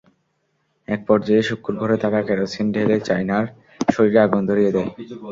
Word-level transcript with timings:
একপর্যায়ে 0.87 1.43
শুক্কুর 1.49 1.75
ঘরে 1.81 1.97
থাকা 2.03 2.19
কেরোসিন 2.27 2.65
ঢেলে 2.73 2.97
চায়নার 3.07 3.45
শরীরে 3.89 4.19
আগুন 4.25 4.41
ধরিয়ে 4.49 4.71
দেয়। 4.75 4.89